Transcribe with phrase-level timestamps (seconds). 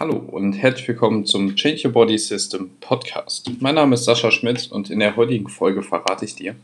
[0.00, 3.50] Hallo und herzlich willkommen zum Change Your Body System Podcast.
[3.60, 6.56] Mein Name ist Sascha Schmidt und in der heutigen Folge verrate ich dir,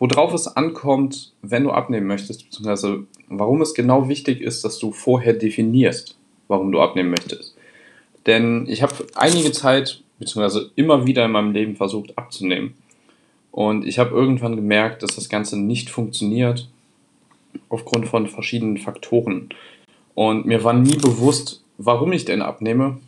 [0.00, 4.90] worauf es ankommt, wenn du abnehmen möchtest, beziehungsweise warum es genau wichtig ist, dass du
[4.90, 6.16] vorher definierst,
[6.48, 7.54] warum du abnehmen möchtest.
[8.26, 12.74] Denn ich habe einige Zeit, beziehungsweise immer wieder in meinem Leben versucht abzunehmen.
[13.52, 16.68] Und ich habe irgendwann gemerkt, dass das Ganze nicht funktioniert,
[17.68, 19.50] aufgrund von verschiedenen Faktoren.
[20.16, 22.98] Und mir war nie bewusst, warum ich denn abnehme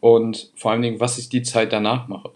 [0.00, 2.30] und vor allen Dingen, was ich die Zeit danach mache.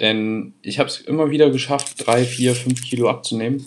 [0.00, 3.66] Denn ich habe es immer wieder geschafft, drei, vier, fünf Kilo abzunehmen.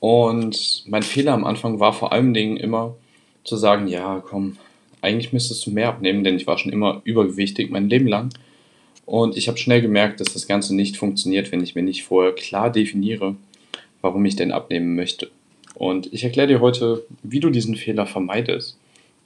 [0.00, 2.96] Und mein Fehler am Anfang war vor allen Dingen immer
[3.44, 4.56] zu sagen, ja, komm,
[5.00, 8.30] eigentlich müsstest du mehr abnehmen, denn ich war schon immer übergewichtig mein Leben lang.
[9.04, 12.32] Und ich habe schnell gemerkt, dass das Ganze nicht funktioniert, wenn ich mir nicht vorher
[12.32, 13.36] klar definiere,
[14.00, 15.30] warum ich denn abnehmen möchte.
[15.74, 18.76] Und ich erkläre dir heute, wie du diesen Fehler vermeidest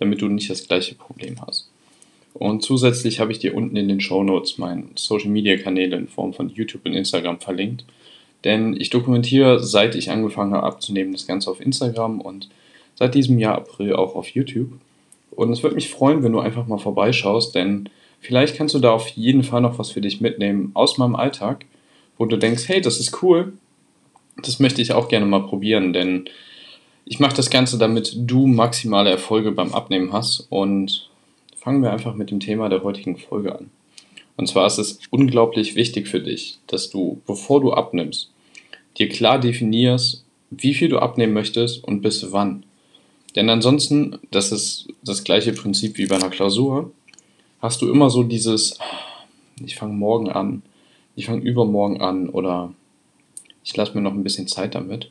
[0.01, 1.71] damit du nicht das gleiche Problem hast.
[2.35, 6.09] Und zusätzlich habe ich dir unten in den Show Notes meine Social Media Kanäle in
[6.09, 7.85] Form von YouTube und Instagram verlinkt.
[8.45, 12.49] Denn ich dokumentiere, seit ich angefangen habe abzunehmen, das Ganze auf Instagram und
[12.95, 14.73] seit diesem Jahr April auch auf YouTube.
[15.31, 17.89] Und es würde mich freuen, wenn du einfach mal vorbeischaust, denn
[18.21, 21.67] vielleicht kannst du da auf jeden Fall noch was für dich mitnehmen aus meinem Alltag,
[22.19, 23.53] wo du denkst, hey, das ist cool,
[24.43, 26.29] das möchte ich auch gerne mal probieren, denn
[27.05, 31.09] ich mache das Ganze, damit du maximale Erfolge beim Abnehmen hast und
[31.57, 33.71] fangen wir einfach mit dem Thema der heutigen Folge an.
[34.37, 38.31] Und zwar ist es unglaublich wichtig für dich, dass du, bevor du abnimmst,
[38.97, 42.65] dir klar definierst, wie viel du abnehmen möchtest und bis wann.
[43.37, 46.91] Denn ansonsten, das ist das gleiche Prinzip wie bei einer Klausur,
[47.61, 48.79] hast du immer so dieses,
[49.65, 50.63] ich fange morgen an,
[51.17, 52.73] ich fange übermorgen an oder
[53.63, 55.11] ich lasse mir noch ein bisschen Zeit damit.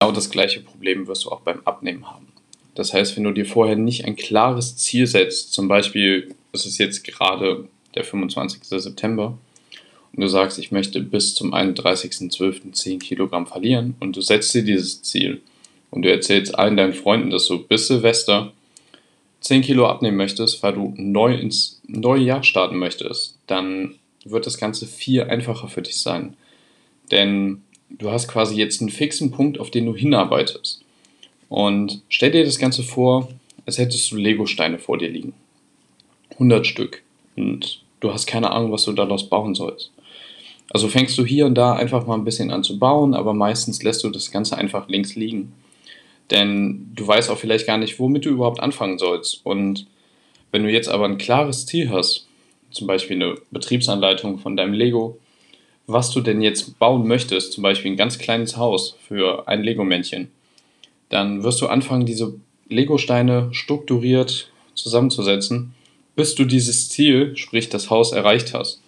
[0.00, 2.28] Genau das gleiche Problem wirst du auch beim Abnehmen haben.
[2.74, 6.78] Das heißt, wenn du dir vorher nicht ein klares Ziel setzt, zum Beispiel, es ist
[6.78, 8.62] jetzt gerade der 25.
[8.64, 9.36] September,
[10.12, 12.72] und du sagst, ich möchte bis zum 31.12.
[12.72, 15.42] 10 Kilogramm verlieren und du setzt dir dieses Ziel
[15.90, 18.52] und du erzählst allen deinen Freunden, dass du bis Silvester
[19.40, 24.56] 10 Kilo abnehmen möchtest, weil du neu ins neue Jahr starten möchtest, dann wird das
[24.56, 26.38] Ganze viel einfacher für dich sein.
[27.10, 30.82] Denn du hast quasi jetzt einen fixen Punkt, auf den du hinarbeitest.
[31.48, 33.28] Und stell dir das Ganze vor,
[33.66, 35.34] als hättest du Lego-Steine vor dir liegen.
[36.32, 37.02] 100 Stück.
[37.36, 39.90] Und du hast keine Ahnung, was du daraus bauen sollst.
[40.72, 43.82] Also fängst du hier und da einfach mal ein bisschen an zu bauen, aber meistens
[43.82, 45.52] lässt du das Ganze einfach links liegen.
[46.30, 49.40] Denn du weißt auch vielleicht gar nicht, womit du überhaupt anfangen sollst.
[49.44, 49.86] Und
[50.52, 52.28] wenn du jetzt aber ein klares Ziel hast,
[52.70, 55.18] zum Beispiel eine Betriebsanleitung von deinem Lego,
[55.92, 60.30] was du denn jetzt bauen möchtest, zum Beispiel ein ganz kleines Haus für ein Lego-Männchen,
[61.08, 62.34] dann wirst du anfangen, diese
[62.68, 65.74] Lego-Steine strukturiert zusammenzusetzen,
[66.14, 68.80] bis du dieses Ziel, sprich das Haus, erreicht hast.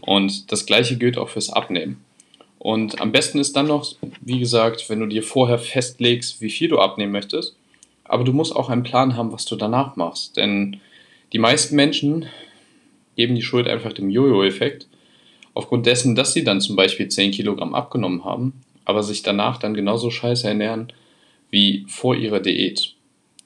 [0.00, 2.02] Und das gleiche gilt auch fürs Abnehmen.
[2.58, 6.68] Und am besten ist dann noch, wie gesagt, wenn du dir vorher festlegst, wie viel
[6.68, 7.54] du abnehmen möchtest,
[8.04, 10.36] aber du musst auch einen Plan haben, was du danach machst.
[10.36, 10.80] Denn
[11.32, 12.26] die meisten Menschen
[13.16, 14.87] geben die Schuld einfach dem Jojo-Effekt
[15.58, 18.52] aufgrund dessen, dass sie dann zum Beispiel 10 Kilogramm abgenommen haben,
[18.84, 20.92] aber sich danach dann genauso scheiße ernähren
[21.50, 22.94] wie vor ihrer Diät.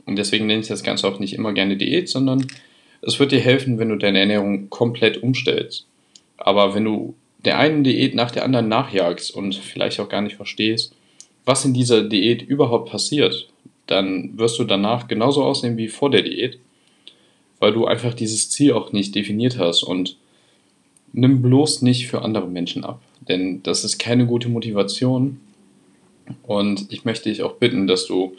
[0.04, 2.46] Und deswegen nenne ich das Ganze auch nicht immer gerne Diät, sondern
[3.00, 5.86] es wird dir helfen, wenn du deine Ernährung komplett umstellst.
[6.36, 7.14] Aber wenn du
[7.46, 10.94] der einen Diät nach der anderen nachjagst und vielleicht auch gar nicht verstehst,
[11.46, 13.48] was in dieser Diät überhaupt passiert,
[13.86, 16.58] dann wirst du danach genauso aussehen wie vor der Diät,
[17.58, 20.18] weil du einfach dieses Ziel auch nicht definiert hast und
[21.12, 25.40] nimm bloß nicht für andere Menschen ab, denn das ist keine gute Motivation.
[26.42, 28.36] Und ich möchte dich auch bitten, dass du,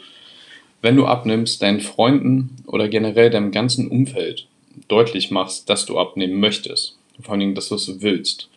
[0.82, 4.48] wenn du abnimmst, deinen Freunden oder generell deinem ganzen Umfeld
[4.88, 6.98] deutlich machst, dass du abnehmen möchtest.
[7.20, 8.48] Vor allen Dingen, dass du es willst.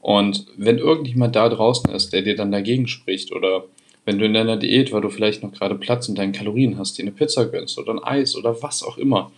[0.00, 3.64] Und wenn irgendjemand da draußen ist, der dir dann dagegen spricht oder
[4.04, 6.98] wenn du in deiner Diät, weil du vielleicht noch gerade Platz in deinen Kalorien hast,
[6.98, 9.30] dir eine Pizza gönnst oder ein Eis oder was auch immer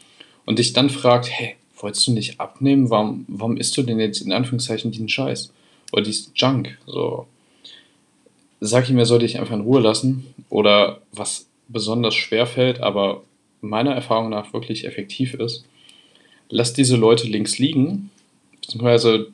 [0.46, 2.90] und dich dann fragt, hey, wolltest du nicht abnehmen?
[2.90, 5.52] Warum, warum isst du denn jetzt in Anführungszeichen diesen Scheiß?
[5.92, 6.76] Oder diesen Junk?
[6.86, 7.26] So.
[8.60, 10.26] Sag ihm, er soll dich einfach in Ruhe lassen.
[10.48, 13.22] Oder was besonders schwer fällt, aber
[13.60, 15.64] meiner Erfahrung nach wirklich effektiv ist,
[16.48, 18.10] lass diese Leute links liegen.
[18.60, 19.28] Beziehungsweise,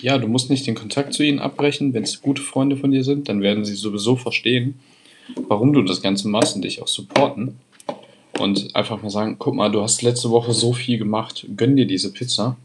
[0.00, 1.94] ja, du musst nicht den Kontakt zu ihnen abbrechen.
[1.94, 4.78] Wenn es gute Freunde von dir sind, dann werden sie sowieso verstehen,
[5.48, 7.58] warum du das Ganze machst und dich auch supporten
[8.38, 11.86] und einfach mal sagen, guck mal, du hast letzte Woche so viel gemacht, gönn dir
[11.86, 12.56] diese Pizza.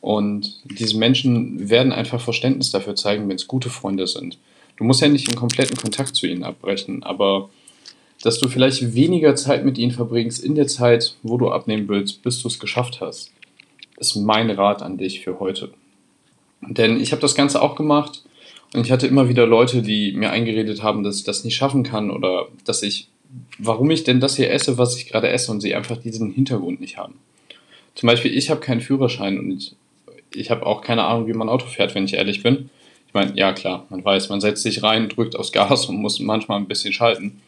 [0.00, 4.38] Und diese Menschen werden einfach Verständnis dafür zeigen, wenn es gute Freunde sind.
[4.76, 7.48] Du musst ja nicht den kompletten Kontakt zu ihnen abbrechen, aber
[8.22, 12.22] dass du vielleicht weniger Zeit mit ihnen verbringst in der Zeit, wo du abnehmen willst,
[12.22, 13.32] bis du es geschafft hast,
[13.98, 15.70] ist mein Rat an dich für heute.
[16.62, 18.24] Denn ich habe das Ganze auch gemacht
[18.74, 21.82] und ich hatte immer wieder Leute, die mir eingeredet haben, dass ich das nicht schaffen
[21.82, 23.08] kann oder dass ich,
[23.58, 26.80] warum ich denn das hier esse, was ich gerade esse und sie einfach diesen Hintergrund
[26.80, 27.14] nicht haben.
[27.94, 29.76] Zum Beispiel, ich habe keinen Führerschein und
[30.34, 32.70] ich habe auch keine Ahnung, wie man Auto fährt, wenn ich ehrlich bin.
[33.06, 36.18] Ich meine, ja klar, man weiß, man setzt sich rein, drückt aufs Gas und muss
[36.18, 37.40] manchmal ein bisschen schalten.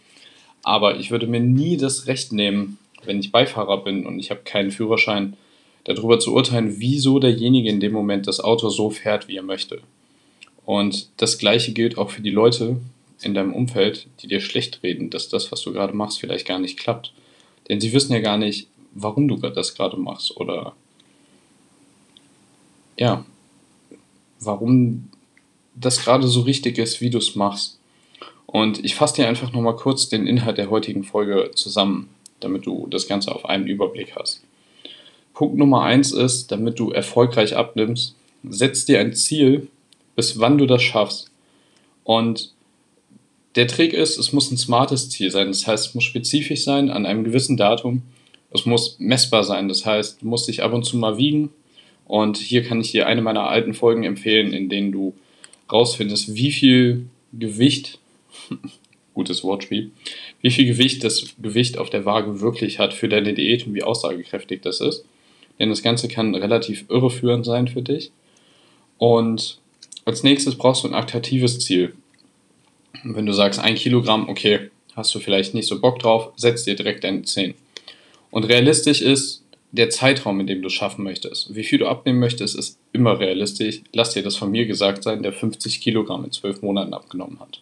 [0.63, 4.41] Aber ich würde mir nie das Recht nehmen, wenn ich Beifahrer bin und ich habe
[4.45, 5.37] keinen Führerschein,
[5.85, 9.81] darüber zu urteilen, wieso derjenige in dem Moment das Auto so fährt, wie er möchte.
[10.65, 12.79] Und das Gleiche gilt auch für die Leute
[13.23, 16.59] in deinem Umfeld, die dir schlecht reden, dass das, was du gerade machst, vielleicht gar
[16.59, 17.13] nicht klappt.
[17.69, 20.75] Denn sie wissen ja gar nicht, warum du das gerade machst oder
[22.99, 23.25] ja,
[24.41, 25.11] warum
[25.75, 27.79] das gerade so richtig ist, wie du es machst.
[28.47, 32.09] Und ich fasse dir einfach nochmal kurz den Inhalt der heutigen Folge zusammen,
[32.41, 34.43] damit du das Ganze auf einen Überblick hast.
[35.35, 38.15] Punkt Nummer eins ist, damit du erfolgreich abnimmst,
[38.49, 39.69] setz dir ein Ziel,
[40.15, 41.31] bis wann du das schaffst.
[42.05, 42.55] Und
[43.57, 45.49] der Trick ist, es muss ein smartes Ziel sein.
[45.49, 48.03] Das heißt, es muss spezifisch sein an einem gewissen Datum.
[48.51, 49.69] Es muss messbar sein.
[49.69, 51.51] Das heißt, du musst dich ab und zu mal wiegen.
[52.07, 55.15] Und hier kann ich dir eine meiner alten Folgen empfehlen, in denen du
[55.73, 57.99] rausfindest, wie viel Gewicht,
[59.15, 59.91] gutes Wortspiel,
[60.43, 63.83] wie viel Gewicht das Gewicht auf der Waage wirklich hat für deine Diät und wie
[63.83, 65.05] aussagekräftig das ist.
[65.59, 68.13] Denn das Ganze kann relativ irreführend sein für dich.
[68.99, 69.59] Und
[70.05, 71.95] als nächstes brauchst du ein attraktives Ziel.
[73.05, 76.75] Wenn du sagst, ein Kilogramm, okay, hast du vielleicht nicht so Bock drauf, setz dir
[76.75, 77.55] direkt deine 10.
[78.31, 81.55] Und realistisch ist, der Zeitraum, in dem du schaffen möchtest.
[81.55, 83.83] Wie viel du abnehmen möchtest, ist immer realistisch.
[83.93, 87.61] Lass dir das von mir gesagt sein, der 50 Kilogramm in 12 Monaten abgenommen hat.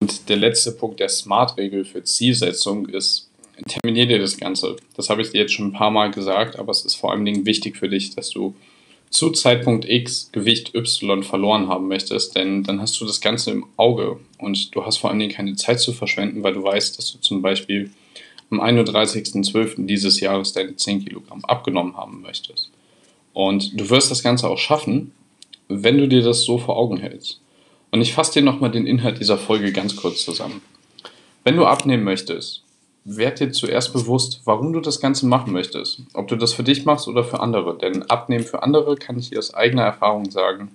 [0.00, 3.30] Und der letzte Punkt der Smart-Regel für Zielsetzung ist,
[3.68, 4.76] terminier dir das Ganze.
[4.96, 7.24] Das habe ich dir jetzt schon ein paar Mal gesagt, aber es ist vor allen
[7.24, 8.54] Dingen wichtig für dich, dass du
[9.12, 13.66] zu Zeitpunkt X Gewicht Y verloren haben möchtest, denn dann hast du das Ganze im
[13.76, 17.12] Auge und du hast vor allen Dingen keine Zeit zu verschwenden, weil du weißt, dass
[17.12, 17.90] du zum Beispiel
[18.50, 19.86] am 31.12.
[19.86, 22.70] dieses Jahres deine 10 Kilogramm abgenommen haben möchtest.
[23.34, 25.12] Und du wirst das Ganze auch schaffen,
[25.68, 27.40] wenn du dir das so vor Augen hältst.
[27.90, 30.62] Und ich fasse dir nochmal den Inhalt dieser Folge ganz kurz zusammen.
[31.44, 32.61] Wenn du abnehmen möchtest,
[33.04, 36.02] werd dir zuerst bewusst, warum du das Ganze machen möchtest.
[36.14, 37.76] Ob du das für dich machst oder für andere.
[37.76, 40.70] Denn Abnehmen für andere, kann ich dir aus eigener Erfahrung sagen,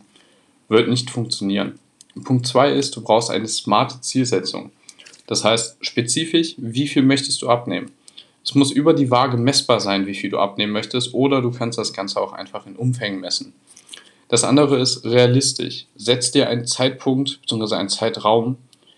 [0.67, 1.79] wird nicht funktionieren.
[2.23, 4.71] Punkt 2 ist, du brauchst eine smarte Zielsetzung.
[5.27, 7.91] Das heißt, spezifisch, wie viel möchtest du abnehmen?
[8.43, 11.77] Es muss über die Waage messbar sein, wie viel du abnehmen möchtest, oder du kannst
[11.77, 13.53] das Ganze auch einfach in Umfängen messen.
[14.29, 15.85] Das andere ist realistisch.
[15.95, 17.75] Setz dir einen Zeitpunkt bzw.
[17.75, 18.57] einen Zeitraum,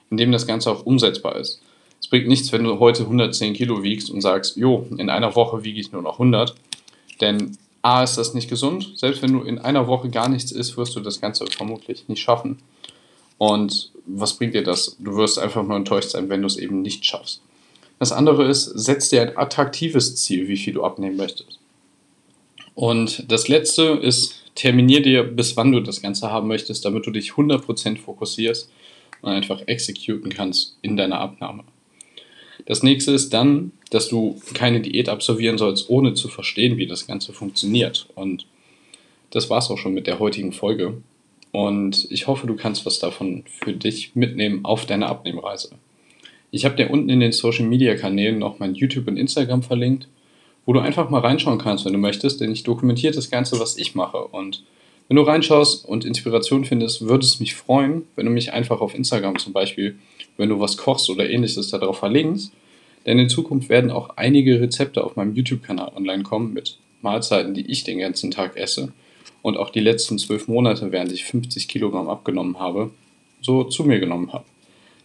[0.09, 1.61] in dem das Ganze auch umsetzbar ist.
[2.09, 5.79] Bringt nichts, wenn du heute 110 Kilo wiegst und sagst, jo, in einer Woche wiege
[5.79, 6.55] ich nur noch 100.
[7.21, 8.93] Denn A ist das nicht gesund.
[8.95, 12.21] Selbst wenn du in einer Woche gar nichts isst, wirst du das Ganze vermutlich nicht
[12.21, 12.57] schaffen.
[13.37, 14.97] Und was bringt dir das?
[14.99, 17.41] Du wirst einfach nur enttäuscht sein, wenn du es eben nicht schaffst.
[17.99, 21.59] Das andere ist, setz dir ein attraktives Ziel, wie viel du abnehmen möchtest.
[22.75, 27.11] Und das letzte ist, terminier dir, bis wann du das Ganze haben möchtest, damit du
[27.11, 28.69] dich 100% fokussierst
[29.21, 31.63] und einfach exekutieren kannst in deiner Abnahme.
[32.69, 37.07] Das nächste ist dann, dass du keine Diät absolvieren sollst, ohne zu verstehen, wie das
[37.07, 38.05] Ganze funktioniert.
[38.13, 38.45] Und
[39.31, 41.01] das war es auch schon mit der heutigen Folge.
[41.51, 45.71] Und ich hoffe, du kannst was davon für dich mitnehmen auf deine Abnehmreise.
[46.51, 50.07] Ich habe dir unten in den Social Media Kanälen noch mein YouTube und Instagram verlinkt,
[50.67, 53.79] wo du einfach mal reinschauen kannst, wenn du möchtest, denn ich dokumentiere das Ganze, was
[53.79, 54.19] ich mache.
[54.19, 54.63] Und
[55.07, 58.93] wenn du reinschaust und Inspiration findest, würde es mich freuen, wenn du mich einfach auf
[58.93, 59.97] Instagram zum Beispiel,
[60.37, 62.51] wenn du was kochst oder ähnliches, darauf verlinkst.
[63.09, 67.65] Denn in Zukunft werden auch einige Rezepte auf meinem YouTube-Kanal online kommen mit Mahlzeiten, die
[67.65, 68.93] ich den ganzen Tag esse
[69.41, 72.91] und auch die letzten zwölf Monate, während ich 50 Kilogramm abgenommen habe,
[73.41, 74.45] so zu mir genommen habe.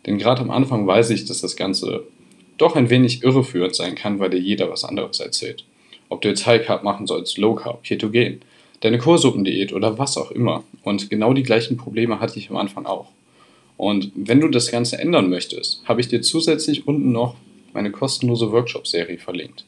[0.05, 2.05] Denn gerade am Anfang weiß ich, dass das Ganze
[2.59, 5.65] doch ein wenig irreführend sein kann, weil dir jeder was anderes erzählt.
[6.11, 8.43] Ob du jetzt High Carb machen sollst, Low Carb, Ketogen,
[8.81, 10.63] deine Kursuppendiät oder was auch immer.
[10.83, 13.07] Und genau die gleichen Probleme hatte ich am Anfang auch.
[13.79, 17.37] Und wenn du das Ganze ändern möchtest, habe ich dir zusätzlich unten noch
[17.75, 19.65] meine kostenlose Workshop-Serie verlinkt.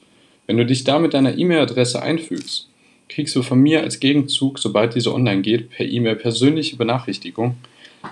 [0.47, 2.69] Wenn du dich da mit deiner E-Mail-Adresse einfügst,
[3.09, 7.57] kriegst du von mir als Gegenzug, sobald diese online geht, per E-Mail persönliche Benachrichtigung,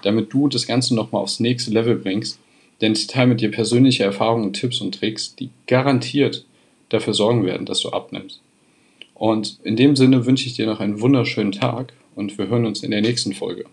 [0.03, 2.39] damit du das Ganze nochmal aufs nächste Level bringst.
[2.81, 6.45] Denn ich teile mit dir persönliche Erfahrungen, Tipps und Tricks, die garantiert
[6.89, 8.41] dafür sorgen werden, dass du abnimmst.
[9.15, 12.83] Und in dem Sinne wünsche ich dir noch einen wunderschönen Tag und wir hören uns
[12.83, 13.65] in der nächsten Folge.